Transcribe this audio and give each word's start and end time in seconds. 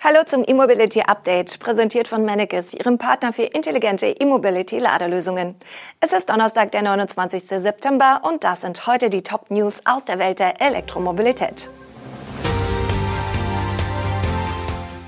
Hallo 0.00 0.20
zum 0.24 0.44
E-Mobility 0.46 1.00
Update, 1.00 1.58
präsentiert 1.58 2.06
von 2.06 2.24
Mannekes, 2.24 2.72
Ihrem 2.72 2.98
Partner 2.98 3.32
für 3.32 3.42
intelligente 3.42 4.06
E-Mobility 4.06 4.78
Ladelösungen. 4.78 5.56
Es 5.98 6.12
ist 6.12 6.30
Donnerstag, 6.30 6.70
der 6.70 6.82
29. 6.82 7.42
September 7.42 8.20
und 8.22 8.44
das 8.44 8.60
sind 8.60 8.86
heute 8.86 9.10
die 9.10 9.22
Top 9.22 9.50
News 9.50 9.80
aus 9.84 10.04
der 10.04 10.20
Welt 10.20 10.38
der 10.38 10.60
Elektromobilität. 10.60 11.68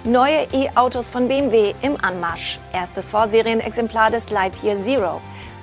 Neue 0.02 0.48
E-Autos 0.52 1.08
von 1.08 1.28
BMW 1.28 1.72
im 1.82 1.96
Anmarsch. 2.02 2.58
Erstes 2.72 3.10
Vorserienexemplar 3.10 4.10
des 4.10 4.30
Lightyear 4.30 4.82
Zero. 4.82 5.20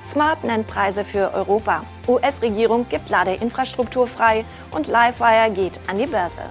Smart 0.10 0.46
nennt 0.46 0.68
Preise 0.68 1.04
für 1.04 1.34
Europa. 1.34 1.84
US-Regierung 2.08 2.88
gibt 2.88 3.10
Ladeinfrastruktur 3.10 4.08
frei 4.08 4.46
und 4.72 4.88
Livewire 4.88 5.52
geht 5.52 5.82
an 5.90 5.98
die 5.98 6.08
Börse. 6.08 6.44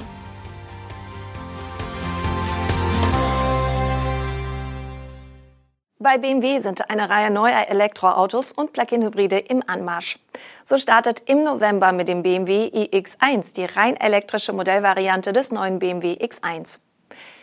Bei 5.99 6.19
BMW 6.19 6.61
sind 6.61 6.91
eine 6.91 7.09
Reihe 7.09 7.31
neuer 7.31 7.69
Elektroautos 7.69 8.53
und 8.53 8.75
Plug-in-Hybride 8.75 9.39
im 9.39 9.63
Anmarsch. 9.67 10.19
So 10.63 10.77
startet 10.77 11.23
im 11.25 11.43
November 11.43 11.91
mit 11.93 12.07
dem 12.07 12.23
BMW 12.23 12.67
iX1 12.67 13.55
die 13.55 13.65
rein 13.65 13.97
elektrische 13.97 14.53
Modellvariante 14.53 15.33
des 15.33 15.53
neuen 15.53 15.79
BMW 15.79 16.13
X1. 16.13 16.81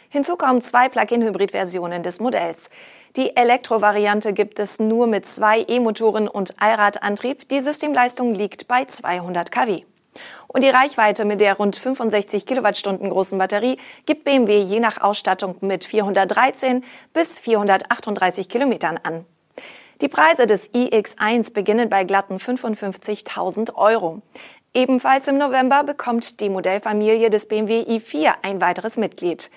Hinzu 0.09 0.35
kommen 0.35 0.62
zwei 0.62 0.88
Plug-in-Hybrid-Versionen 0.88 2.03
des 2.03 2.20
Modells. 2.20 2.70
Die 3.16 3.35
Elektrovariante 3.35 4.34
gibt 4.34 4.59
es 4.59 4.77
nur 4.77 5.07
mit 5.07 5.26
zwei 5.26 5.65
E-Motoren 5.67 6.27
und 6.27 6.62
Allradantrieb. 6.62 7.49
Die 7.49 7.62
Systemleistung 7.62 8.35
liegt 8.35 8.67
bei 8.67 8.85
200 8.85 9.51
kW. 9.51 9.84
Und 10.48 10.63
die 10.63 10.70
Reichweite 10.70 11.26
mit 11.26 11.41
der 11.41 11.55
rund 11.55 11.76
65 11.76 12.45
Kilowattstunden 12.45 13.09
großen 13.09 13.38
Batterie 13.38 13.77
gibt 14.05 14.23
BMW 14.23 14.59
je 14.59 14.80
nach 14.80 15.02
Ausstattung 15.02 15.55
mit 15.62 15.85
413 15.85 16.84
bis 17.13 17.40
438 17.40 18.49
Kilometern 18.49 18.99
an. 19.01 19.26
Die 20.01 20.07
Preise 20.10 20.48
des 20.48 20.73
iX1 20.73 21.54
beginnen 21.54 21.90
bei 21.90 22.04
glatten 22.04 22.38
55.000 22.38 23.76
Euro. 23.76 24.21
Ebenfalls 24.73 25.27
im 25.27 25.38
November 25.38 25.84
bekommt 25.84 26.41
die 26.41 26.49
Modellfamilie 26.49 27.29
des 27.29 27.48
BMW 27.48 27.82
i4 27.82 28.34
ein 28.41 28.60
weiteres 28.60 28.98
Mitglied. 28.98 29.51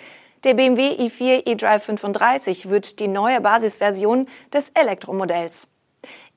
Der 0.44 0.55
BMW 0.55 0.92
i4 0.92 1.47
eDrive 1.50 1.83
35 1.83 2.69
wird 2.69 3.00
die 3.00 3.09
neue 3.09 3.41
Basisversion 3.41 4.28
des 4.53 4.70
Elektromodells. 4.75 5.69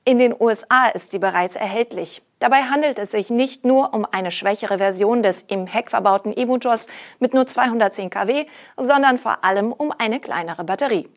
In 0.04 0.18
den 0.18 0.34
USA 0.38 0.86
ist 0.88 1.10
sie 1.10 1.18
bereits 1.18 1.56
erhältlich. 1.56 2.22
Dabei 2.38 2.62
handelt 2.62 2.98
es 2.98 3.10
sich 3.10 3.28
nicht 3.28 3.66
nur 3.66 3.92
um 3.92 4.06
eine 4.10 4.30
schwächere 4.30 4.78
Version 4.78 5.22
des 5.22 5.42
im 5.42 5.66
Heck 5.66 5.90
verbauten 5.90 6.32
E-Motors 6.34 6.86
mit 7.18 7.34
nur 7.34 7.46
210 7.46 8.08
kW, 8.08 8.46
sondern 8.78 9.18
vor 9.18 9.44
allem 9.44 9.72
um 9.72 9.92
eine 9.96 10.18
kleinere 10.18 10.64
Batterie. 10.64 11.08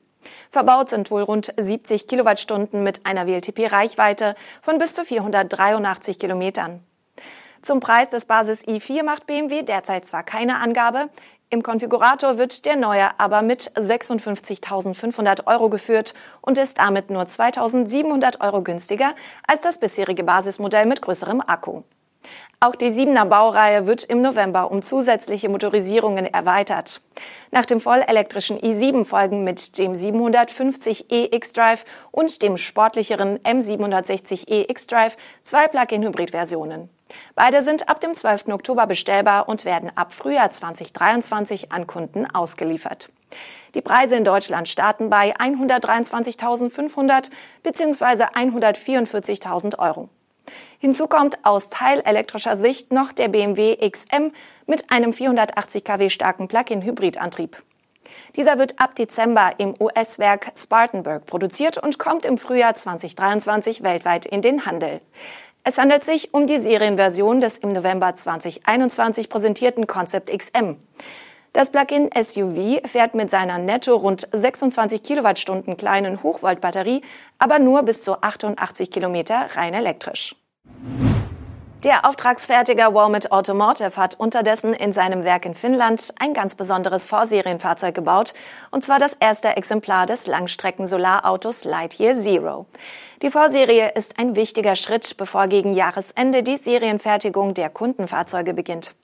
Verbaut 0.49 0.89
sind 0.89 1.11
wohl 1.11 1.23
rund 1.23 1.53
70 1.57 2.07
Kilowattstunden 2.07 2.83
mit 2.83 3.05
einer 3.05 3.25
WLTP-Reichweite 3.25 4.35
von 4.61 4.77
bis 4.79 4.93
zu 4.93 5.05
483 5.05 6.19
Kilometern. 6.19 6.83
Zum 7.63 7.79
Preis 7.79 8.09
des 8.09 8.25
Basis 8.25 8.65
i4 8.67 9.03
macht 9.03 9.25
BMW 9.25 9.63
derzeit 9.63 10.05
zwar 10.05 10.23
keine 10.23 10.59
Angabe, 10.59 11.07
im 11.49 11.63
Konfigurator 11.63 12.37
wird 12.37 12.65
der 12.65 12.75
neue 12.75 13.17
aber 13.21 13.41
mit 13.41 13.71
56.500 13.77 15.47
Euro 15.47 15.69
geführt 15.69 16.13
und 16.41 16.57
ist 16.57 16.77
damit 16.77 17.09
nur 17.09 17.23
2.700 17.23 18.41
Euro 18.41 18.63
günstiger 18.63 19.15
als 19.47 19.61
das 19.61 19.77
bisherige 19.77 20.25
Basismodell 20.25 20.85
mit 20.85 21.01
größerem 21.01 21.39
Akku. 21.39 21.83
Auch 22.59 22.75
die 22.75 22.91
7er 22.91 23.25
Baureihe 23.25 23.87
wird 23.87 24.03
im 24.05 24.21
November 24.21 24.71
um 24.71 24.81
zusätzliche 24.81 25.49
Motorisierungen 25.49 26.25
erweitert. 26.25 27.01
Nach 27.51 27.65
dem 27.65 27.81
vollelektrischen 27.81 28.57
i7 28.57 29.03
folgen 29.03 29.43
mit 29.43 29.77
dem 29.77 29.93
750e 29.93 31.35
X-Drive 31.35 31.83
und 32.11 32.41
dem 32.41 32.55
sportlicheren 32.57 33.39
M760e 33.39 34.69
X-Drive 34.69 35.17
zwei 35.41 35.67
Plug-in-Hybrid-Versionen. 35.67 36.89
Beide 37.35 37.63
sind 37.63 37.89
ab 37.89 37.99
dem 37.99 38.13
12. 38.13 38.47
Oktober 38.49 38.87
bestellbar 38.87 39.49
und 39.49 39.65
werden 39.65 39.91
ab 39.95 40.13
Frühjahr 40.13 40.49
2023 40.49 41.71
an 41.71 41.85
Kunden 41.85 42.25
ausgeliefert. 42.25 43.09
Die 43.75 43.81
Preise 43.81 44.15
in 44.15 44.23
Deutschland 44.23 44.69
starten 44.69 45.09
bei 45.09 45.35
123.500 45.35 47.29
bzw. 47.63 48.23
144.000 48.23 49.79
Euro. 49.79 50.09
Hinzu 50.79 51.07
kommt 51.07 51.37
aus 51.43 51.69
teilelektrischer 51.69 52.57
Sicht 52.57 52.91
noch 52.91 53.11
der 53.11 53.29
BMW 53.29 53.77
XM 53.89 54.31
mit 54.65 54.91
einem 54.91 55.13
480 55.13 55.83
kW 55.83 56.09
starken 56.09 56.47
Plug-in-Hybridantrieb. 56.47 57.63
Dieser 58.35 58.59
wird 58.59 58.79
ab 58.79 58.95
Dezember 58.95 59.53
im 59.57 59.75
US-Werk 59.79 60.51
Spartanburg 60.57 61.25
produziert 61.25 61.77
und 61.77 61.99
kommt 61.99 62.25
im 62.25 62.37
Frühjahr 62.37 62.75
2023 62.75 63.83
weltweit 63.83 64.25
in 64.25 64.41
den 64.41 64.65
Handel. 64.65 65.01
Es 65.63 65.77
handelt 65.77 66.03
sich 66.03 66.33
um 66.33 66.45
die 66.45 66.59
Serienversion 66.59 67.39
des 67.39 67.59
im 67.59 67.69
November 67.69 68.13
2021 68.13 69.29
präsentierten 69.29 69.87
Concept 69.87 70.29
XM. 70.29 70.75
Das 71.53 71.69
Plug-in 71.69 72.09
SUV 72.11 72.81
fährt 72.87 73.13
mit 73.13 73.29
seiner 73.29 73.59
netto 73.59 73.95
rund 73.95 74.27
26 74.31 75.03
Kilowattstunden 75.03 75.77
kleinen 75.77 76.23
Hochvoltbatterie 76.23 77.03
aber 77.37 77.59
nur 77.59 77.83
bis 77.83 78.03
zu 78.03 78.21
88 78.21 78.89
Kilometer 78.89 79.45
rein 79.55 79.75
elektrisch. 79.75 80.35
Der 81.83 82.05
Auftragsfertiger 82.05 82.95
Walmart 82.95 83.31
Automotive 83.31 83.97
hat 83.97 84.17
unterdessen 84.17 84.73
in 84.73 84.93
seinem 84.93 85.25
Werk 85.25 85.45
in 85.45 85.53
Finnland 85.53 86.13
ein 86.17 86.33
ganz 86.33 86.55
besonderes 86.55 87.05
Vorserienfahrzeug 87.07 87.93
gebaut, 87.93 88.33
und 88.71 88.85
zwar 88.85 88.99
das 88.99 89.15
erste 89.19 89.57
Exemplar 89.57 90.05
des 90.05 90.25
Langstrecken-Solarautos 90.25 91.65
Lightyear 91.65 92.15
Zero. 92.15 92.65
Die 93.21 93.29
Vorserie 93.29 93.91
ist 93.95 94.17
ein 94.17 94.37
wichtiger 94.37 94.77
Schritt, 94.77 95.17
bevor 95.17 95.47
gegen 95.47 95.73
Jahresende 95.73 96.41
die 96.41 96.57
Serienfertigung 96.57 97.53
der 97.53 97.69
Kundenfahrzeuge 97.69 98.53
beginnt. 98.53 98.95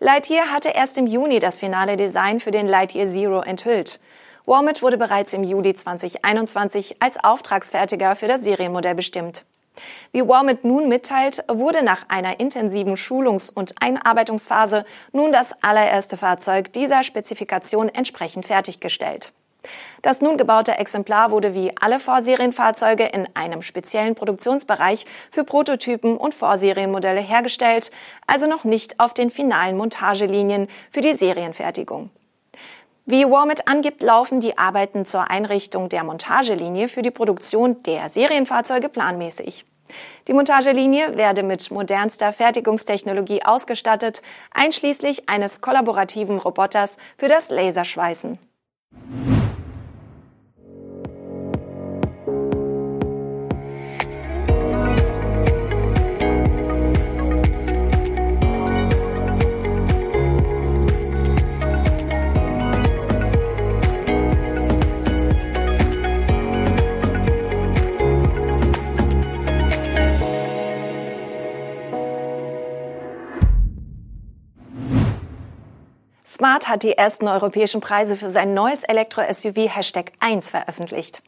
Lightyear 0.00 0.52
hatte 0.52 0.70
erst 0.70 0.98
im 0.98 1.06
Juni 1.06 1.38
das 1.38 1.58
finale 1.58 1.96
Design 1.96 2.40
für 2.40 2.50
den 2.50 2.66
Lightyear 2.66 3.08
Zero 3.08 3.40
enthüllt. 3.40 4.00
Walmart 4.46 4.82
wurde 4.82 4.96
bereits 4.96 5.34
im 5.34 5.44
Juli 5.44 5.74
2021 5.74 7.02
als 7.02 7.22
Auftragsfertiger 7.22 8.16
für 8.16 8.28
das 8.28 8.42
Serienmodell 8.42 8.94
bestimmt. 8.94 9.44
Wie 10.12 10.26
Walmart 10.26 10.64
nun 10.64 10.88
mitteilt, 10.88 11.44
wurde 11.48 11.82
nach 11.82 12.06
einer 12.08 12.40
intensiven 12.40 12.96
Schulungs- 12.96 13.50
und 13.50 13.74
Einarbeitungsphase 13.80 14.84
nun 15.12 15.32
das 15.32 15.52
allererste 15.62 16.16
Fahrzeug 16.16 16.72
dieser 16.72 17.04
Spezifikation 17.04 17.88
entsprechend 17.88 18.46
fertiggestellt. 18.46 19.32
Das 20.02 20.20
nun 20.20 20.36
gebaute 20.36 20.78
Exemplar 20.78 21.30
wurde 21.30 21.54
wie 21.54 21.72
alle 21.80 22.00
Vorserienfahrzeuge 22.00 23.04
in 23.04 23.28
einem 23.34 23.62
speziellen 23.62 24.14
Produktionsbereich 24.14 25.06
für 25.30 25.44
Prototypen 25.44 26.16
und 26.16 26.34
Vorserienmodelle 26.34 27.20
hergestellt, 27.20 27.90
also 28.26 28.46
noch 28.46 28.64
nicht 28.64 29.00
auf 29.00 29.14
den 29.14 29.30
finalen 29.30 29.76
Montagelinien 29.76 30.68
für 30.90 31.00
die 31.00 31.14
Serienfertigung. 31.14 32.10
Wie 33.10 33.24
Walmart 33.24 33.66
angibt, 33.66 34.02
laufen 34.02 34.40
die 34.40 34.58
Arbeiten 34.58 35.06
zur 35.06 35.30
Einrichtung 35.30 35.88
der 35.88 36.04
Montagelinie 36.04 36.88
für 36.88 37.00
die 37.00 37.10
Produktion 37.10 37.82
der 37.84 38.10
Serienfahrzeuge 38.10 38.90
planmäßig. 38.90 39.64
Die 40.26 40.34
Montagelinie 40.34 41.16
werde 41.16 41.42
mit 41.42 41.70
modernster 41.70 42.34
Fertigungstechnologie 42.34 43.42
ausgestattet, 43.42 44.20
einschließlich 44.52 45.28
eines 45.28 45.62
kollaborativen 45.62 46.38
Roboters 46.38 46.98
für 47.16 47.28
das 47.28 47.48
Laserschweißen. 47.48 48.38
Smart 76.38 76.68
hat 76.68 76.84
die 76.84 76.96
ersten 76.96 77.26
europäischen 77.26 77.80
Preise 77.80 78.16
für 78.16 78.28
sein 78.28 78.54
neues 78.54 78.84
Elektro-SUV 78.84 79.74
Hashtag 79.74 80.12
1 80.20 80.50
veröffentlicht. 80.50 81.20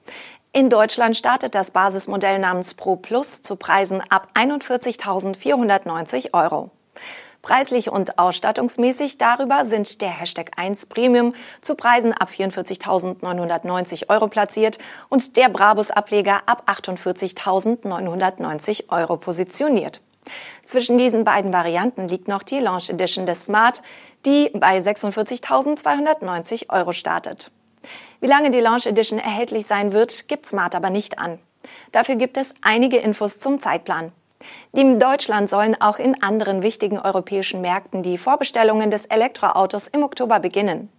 In 0.53 0.71
Deutschland 0.71 1.17
startet 1.17 1.57
das 1.57 1.73
Basismodell 1.73 2.39
namens 2.39 2.75
Pro 2.75 2.95
Plus 2.95 3.43
zu 3.43 3.57
Preisen 3.57 4.01
ab 4.09 4.29
41.490 4.35 6.33
Euro. 6.33 6.71
Preislich 7.43 7.91
und 7.91 8.21
ausstattungsmäßig 8.21 9.19
darüber 9.19 9.65
sind 9.65 10.01
der 10.01 10.11
Hashtag 10.11 10.53
1 10.55 10.87
Premium 10.87 11.35
zu 11.61 11.75
Preisen 11.75 12.13
ab 12.13 12.29
44.990 12.29 14.11
Euro 14.11 14.29
platziert 14.29 14.79
und 15.09 15.37
der 15.37 15.49
Brabus-Ableger 15.49 16.43
ab 16.47 16.69
48.990 16.69 18.91
Euro 18.91 19.17
positioniert. 19.17 20.03
Zwischen 20.65 20.99
diesen 20.99 21.25
beiden 21.25 21.53
Varianten 21.53 22.07
liegt 22.07 22.29
noch 22.29 22.45
die 22.45 22.61
Launch 22.61 22.91
Edition 22.91 23.27
des 23.27 23.47
Smart, 23.47 23.83
die 24.27 24.51
bei 24.55 24.79
46.290 24.79 26.71
Euro 26.71 26.93
startet. 26.93 27.51
Wie 28.21 28.27
lange 28.27 28.51
die 28.51 28.61
Launch 28.61 28.87
Edition 28.87 29.19
erhältlich 29.19 29.67
sein 29.67 29.93
wird, 29.93 30.29
gibt 30.29 30.47
Smart 30.47 30.75
aber 30.75 30.91
nicht 30.91 31.19
an. 31.19 31.39
Dafür 31.93 32.17
gibt 32.17 32.37
es 32.37 32.55
einige 32.63 32.99
Infos 32.99 33.39
zum 33.41 33.61
Zeitplan. 33.61 34.13
Neben 34.73 34.99
Deutschland 34.99 35.51
sollen 35.51 35.81
auch 35.81 35.99
in 35.99 36.23
anderen 36.23 36.63
wichtigen 36.63 36.99
europäischen 36.99 37.61
Märkten 37.61 38.03
die 38.03 38.19
Vorbestellungen 38.19 38.91
des 38.91 39.07
Elektroautos 39.07 39.89
im 39.89 40.03
Oktober 40.03 40.41
beginnen. 40.41 40.91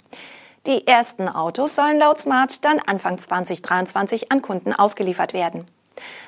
Die 0.68 0.86
ersten 0.86 1.28
Autos 1.28 1.76
sollen 1.76 1.98
laut 1.98 2.20
Smart 2.20 2.64
dann 2.64 2.80
Anfang 2.80 3.18
2023 3.18 4.32
an 4.32 4.44
Kunden 4.44 4.74
ausgeliefert 4.74 5.34
werden. 5.34 5.66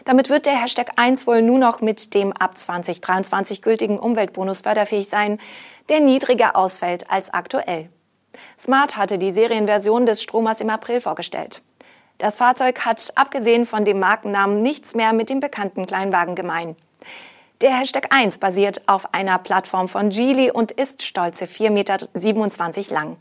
Damit 0.05 0.29
wird 0.29 0.45
der 0.45 0.59
Hashtag 0.61 0.93
1 0.95 1.27
wohl 1.27 1.41
nur 1.41 1.59
noch 1.59 1.81
mit 1.81 2.13
dem 2.13 2.33
ab 2.33 2.57
2023 2.57 3.61
gültigen 3.61 3.99
Umweltbonus 3.99 4.61
förderfähig 4.61 5.07
sein, 5.07 5.39
der 5.89 5.99
niedriger 5.99 6.55
ausfällt 6.55 7.09
als 7.09 7.33
aktuell. 7.33 7.89
Smart 8.57 8.97
hatte 8.97 9.17
die 9.17 9.31
Serienversion 9.31 10.05
des 10.05 10.21
Stromers 10.21 10.61
im 10.61 10.69
April 10.69 11.01
vorgestellt. 11.01 11.61
Das 12.17 12.37
Fahrzeug 12.37 12.85
hat 12.85 13.11
abgesehen 13.15 13.65
von 13.65 13.85
dem 13.85 13.99
Markennamen 13.99 14.61
nichts 14.61 14.95
mehr 14.95 15.13
mit 15.13 15.29
dem 15.29 15.39
bekannten 15.39 15.85
Kleinwagen 15.85 16.35
gemein. 16.35 16.75
Der 17.61 17.77
Hashtag 17.77 18.07
1 18.13 18.39
basiert 18.39 18.81
auf 18.87 19.13
einer 19.13 19.39
Plattform 19.39 19.87
von 19.87 20.09
Geely 20.09 20.51
und 20.51 20.71
ist 20.71 21.03
stolze 21.03 21.45
4,27 21.45 21.69
Meter 21.71 22.93
lang. 22.93 23.17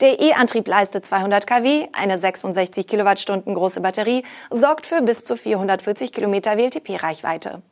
Der 0.00 0.20
E-Antrieb 0.20 0.68
leistet 0.68 1.06
200 1.06 1.46
kW, 1.46 1.88
eine 1.92 2.18
66 2.18 2.86
Kilowattstunden 2.86 3.54
große 3.54 3.80
Batterie 3.80 4.24
sorgt 4.50 4.86
für 4.86 5.00
bis 5.00 5.24
zu 5.24 5.36
440 5.36 6.12
Kilometer 6.12 6.58
WLTP-Reichweite. 6.58 7.62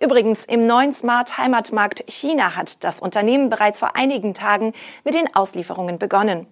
Übrigens, 0.00 0.44
im 0.44 0.66
neuen 0.66 0.92
Smart 0.92 1.38
Heimatmarkt 1.38 2.04
China 2.08 2.56
hat 2.56 2.84
das 2.84 3.00
Unternehmen 3.00 3.50
bereits 3.50 3.78
vor 3.78 3.96
einigen 3.96 4.34
Tagen 4.34 4.72
mit 5.04 5.14
den 5.14 5.34
Auslieferungen 5.34 5.98
begonnen. 5.98 6.46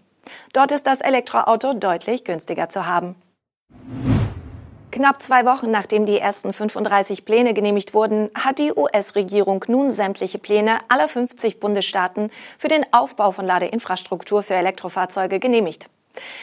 Dort 0.53 0.73
ist 0.73 0.87
das 0.87 1.01
Elektroauto 1.01 1.75
deutlich 1.75 2.25
günstiger 2.25 2.69
zu 2.69 2.87
haben. 2.87 3.17
Knapp 4.91 5.23
zwei 5.23 5.45
Wochen 5.45 5.71
nachdem 5.71 6.07
die 6.07 6.19
ersten 6.19 6.53
35 6.53 7.25
Pläne 7.25 7.53
genehmigt 7.53 7.93
wurden, 7.95 8.31
hat 8.35 8.59
die 8.59 8.73
US-Regierung 8.73 9.65
nun 9.69 9.93
sämtliche 9.93 10.39
Pläne 10.39 10.79
aller 10.89 11.09
50 11.09 11.61
Bundesstaaten 11.61 12.31
für 12.59 12.69
den 12.69 12.87
Aufbau 12.93 13.31
von 13.31 13.45
Ladeinfrastruktur 13.45 14.43
für 14.43 14.55
Elektrofahrzeuge 14.55 15.39
genehmigt. 15.39 15.91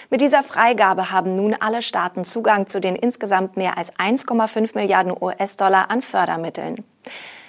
Mit 0.10 0.22
dieser 0.22 0.44
Freigabe 0.44 1.12
haben 1.12 1.36
nun 1.36 1.56
alle 1.60 1.82
Staaten 1.82 2.26
Zugang 2.26 2.68
zu 2.68 2.80
den 2.80 2.96
insgesamt 2.96 3.58
mehr 3.58 3.78
als 3.78 3.94
1,5 3.96 4.72
Milliarden 4.76 5.16
US-Dollar 5.20 5.90
an 5.90 6.02
Fördermitteln. 6.02 6.84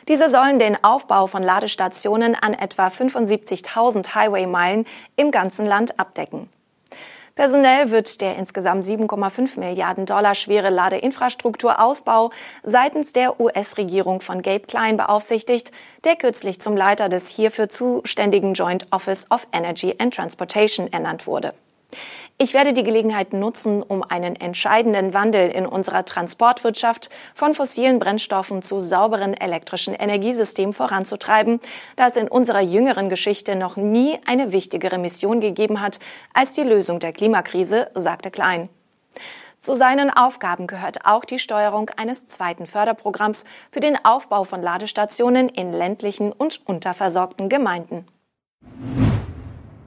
Diese 0.08 0.31
sollen 0.31 0.58
den 0.58 0.82
Aufbau 0.84 1.26
von 1.26 1.43
Ladestationen 1.43 2.37
an 2.37 2.55
etwa 2.55 2.88
75.000 2.88 4.14
Highway-Meilen 4.14 4.87
im 5.17 5.32
ganzen 5.32 5.67
Land 5.67 5.99
abdecken. 5.99 6.49
Personell 7.37 7.90
wird 7.90 8.23
der 8.23 8.37
insgesamt 8.37 8.84
7,5 8.84 9.61
Milliarden 9.61 10.06
Dollar 10.06 10.34
schwere 10.34 10.70
Ladeinfrastrukturausbau 10.70 12.31
seitens 12.62 13.12
der 13.12 13.38
US-Regierung 13.38 14.23
von 14.23 14.40
Gabe 14.40 14.61
Klein 14.61 14.96
beaufsichtigt, 14.96 15.70
der 16.05 16.17
kürzlich 16.17 16.62
zum 16.62 16.76
Leiter 16.76 17.11
des 17.11 17.28
hierfür 17.28 17.69
zuständigen 17.69 18.55
Joint 18.55 18.87
Office 18.90 19.31
of 19.31 19.46
Energy 19.52 19.94
and 19.99 20.14
Transportation 20.14 20.90
ernannt 20.90 21.26
wurde. 21.26 21.52
Ich 22.38 22.52
werde 22.52 22.75
die 22.75 22.82
Gelegenheit 22.82 23.32
nutzen, 23.32 23.82
um 23.82 24.02
einen 24.02 24.37
entscheidenden 24.37 25.14
Wandel 25.14 25.48
in 25.48 25.64
unserer 25.66 26.04
Transportwirtschaft 26.04 27.08
von 27.34 27.54
fossilen 27.54 27.98
Brennstoffen 27.98 28.60
zu 28.60 28.78
sauberen 28.78 29.32
elektrischen 29.32 29.94
Energiesystemen 29.94 30.75
voranzutreiben, 30.75 31.60
da 31.96 32.08
es 32.08 32.16
in 32.16 32.28
unserer 32.28 32.60
jüngeren 32.60 33.08
Geschichte 33.08 33.56
noch 33.56 33.76
nie 33.76 34.19
eine 34.26 34.52
wichtigere 34.52 34.98
Mission 34.98 35.40
gegeben 35.40 35.81
hat 35.81 35.98
als 36.34 36.52
die 36.52 36.62
Lösung 36.62 37.00
der 37.00 37.14
Klimakrise, 37.14 37.90
sagte 37.94 38.31
Klein. 38.31 38.69
Zu 39.58 39.75
seinen 39.75 40.10
Aufgaben 40.10 40.66
gehört 40.66 41.06
auch 41.06 41.25
die 41.25 41.38
Steuerung 41.38 41.90
eines 41.96 42.26
zweiten 42.26 42.66
Förderprogramms 42.66 43.44
für 43.72 43.81
den 43.81 43.96
Aufbau 44.04 44.44
von 44.44 44.60
Ladestationen 44.60 45.49
in 45.49 45.72
ländlichen 45.72 46.32
und 46.32 46.60
unterversorgten 46.66 47.49
Gemeinden. 47.49 48.06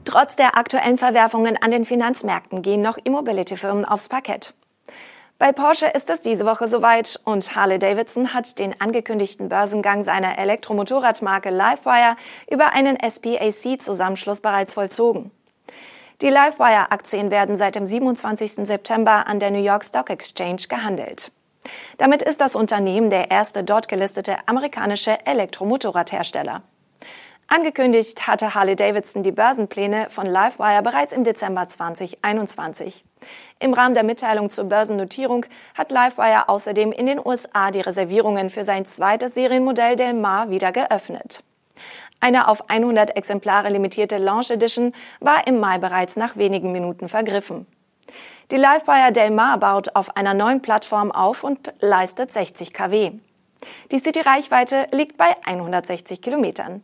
Trotz 0.10 0.36
der 0.36 0.58
aktuellen 0.58 0.98
Verwerfungen 0.98 1.56
an 1.62 1.70
den 1.70 1.86
Finanzmärkten 1.86 2.64
gehen 2.64 2.82
noch 2.82 2.98
E-Mobility-Firmen 2.98 3.86
aufs 3.86 4.10
Parkett. 4.10 4.56
Bei 5.38 5.52
Porsche 5.52 5.86
ist 5.86 6.10
es 6.10 6.22
diese 6.22 6.48
Woche 6.48 6.68
soweit 6.68 7.20
und 7.26 7.56
Harley-Davidson 7.56 8.34
hat 8.34 8.58
den 8.58 8.82
angekündigten 8.82 9.50
Börsengang 9.50 10.02
seiner 10.02 10.40
Elektromotorradmarke 10.40 11.52
Livewire 11.52 12.16
über 12.50 12.74
einen 12.74 12.98
SPAC-Zusammenschluss 12.98 14.42
bereits 14.42 14.74
vollzogen. 14.74 15.30
Die 16.24 16.30
Livewire-Aktien 16.30 17.30
werden 17.30 17.56
seit 17.56 17.76
dem 17.76 17.86
27. 17.86 18.66
September 18.66 19.28
an 19.28 19.40
der 19.40 19.52
New 19.52 19.62
York 19.62 19.84
Stock 19.84 20.10
Exchange 20.10 20.64
gehandelt. 20.68 21.32
Damit 22.00 22.24
ist 22.24 22.42
das 22.42 22.56
Unternehmen 22.56 23.12
der 23.12 23.30
erste 23.30 23.64
dort 23.64 23.88
gelistete 23.88 24.38
amerikanische 24.48 25.24
Elektromotorradhersteller. 25.28 26.64
Angekündigt 27.52 28.28
hatte 28.28 28.54
Harley-Davidson 28.54 29.24
die 29.24 29.32
Börsenpläne 29.32 30.12
von 30.12 30.28
Livewire 30.28 30.84
bereits 30.84 31.14
im 31.14 31.24
Dezember 31.24 31.68
2021. 31.68 33.04
Im 33.58 33.74
Rahmen 33.74 33.96
der 33.96 34.04
Mitteilung 34.04 34.52
zur 34.52 34.66
Börsennotierung 34.66 35.48
hat 35.74 35.90
Livewire 35.90 36.48
außerdem 36.48 36.92
in 36.92 37.08
den 37.08 37.20
USA 37.26 37.72
die 37.72 37.82
Reservierungen 37.82 38.52
für 38.52 38.64
sein 38.64 38.86
zweites 38.86 39.34
Serienmodell 39.34 39.96
Del 39.96 40.14
Mar 40.14 40.52
wieder 40.52 40.72
geöffnet. 40.72 41.44
Eine 42.20 42.50
auf 42.50 42.70
100 42.70 43.18
Exemplare 43.18 43.70
limitierte 43.70 44.20
Launch 44.20 44.52
Edition 44.52 44.94
war 45.20 45.48
im 45.48 45.60
Mai 45.60 45.80
bereits 45.80 46.18
nach 46.18 46.38
wenigen 46.38 46.72
Minuten 46.72 47.10
vergriffen. 47.10 47.66
Die 48.52 48.58
Livewire 48.58 49.12
Del 49.12 49.32
Mar 49.32 49.58
baut 49.58 49.96
auf 49.96 50.16
einer 50.16 50.36
neuen 50.36 50.62
Plattform 50.62 51.12
auf 51.12 51.44
und 51.44 51.74
leistet 51.80 52.32
60 52.32 52.74
kW. 52.74 53.14
Die 53.92 53.98
City-Reichweite 53.98 54.88
liegt 54.92 55.18
bei 55.18 55.36
160 55.46 56.22
Kilometern. 56.22 56.84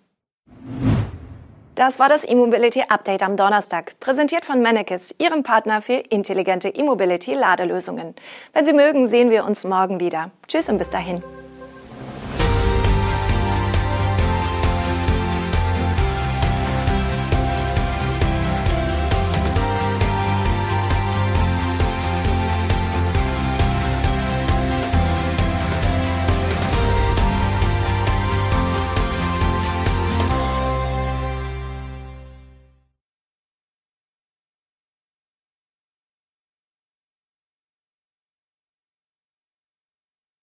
Das 1.76 2.00
war 2.00 2.08
das 2.08 2.24
E-Mobility 2.24 2.84
Update 2.88 3.22
am 3.22 3.36
Donnerstag, 3.36 4.00
präsentiert 4.00 4.46
von 4.46 4.62
Mannekes, 4.62 5.14
Ihrem 5.18 5.44
Partner 5.44 5.82
für 5.82 5.96
intelligente 5.96 6.70
E-Mobility 6.70 7.34
Ladelösungen. 7.34 8.16
Wenn 8.54 8.64
Sie 8.64 8.72
mögen, 8.72 9.08
sehen 9.08 9.30
wir 9.30 9.44
uns 9.44 9.66
morgen 9.66 10.00
wieder. 10.00 10.32
Tschüss 10.48 10.70
und 10.70 10.78
bis 10.78 10.90
dahin. 10.90 11.22